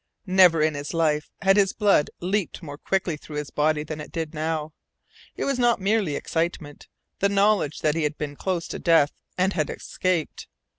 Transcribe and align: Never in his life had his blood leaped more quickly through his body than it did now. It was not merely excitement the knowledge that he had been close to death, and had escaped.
Never 0.25 0.63
in 0.63 0.73
his 0.73 0.95
life 0.95 1.29
had 1.43 1.57
his 1.57 1.73
blood 1.73 2.09
leaped 2.21 2.63
more 2.63 2.79
quickly 2.79 3.17
through 3.17 3.35
his 3.35 3.51
body 3.51 3.83
than 3.83 4.01
it 4.01 4.11
did 4.11 4.33
now. 4.33 4.73
It 5.35 5.45
was 5.45 5.59
not 5.59 5.79
merely 5.79 6.15
excitement 6.15 6.87
the 7.19 7.29
knowledge 7.29 7.81
that 7.81 7.93
he 7.93 8.01
had 8.01 8.17
been 8.17 8.35
close 8.35 8.67
to 8.69 8.79
death, 8.79 9.11
and 9.37 9.53
had 9.53 9.69
escaped. 9.69 10.47